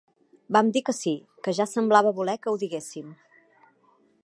Vam 0.55 0.71
dir 0.77 0.81
que 0.87 0.95
sí, 0.99 1.13
ja 1.49 1.53
que 1.59 1.67
semblava 1.73 2.15
voler 2.21 2.37
que 2.47 2.53
ho 2.55 2.59
diguéssim. 2.65 3.15